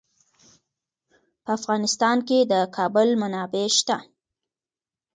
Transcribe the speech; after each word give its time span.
په 1.43 1.49
افغانستان 1.57 2.17
کې 2.27 2.39
د 2.51 2.53
کابل 2.75 3.09
منابع 3.21 3.65
شته. 3.77 3.97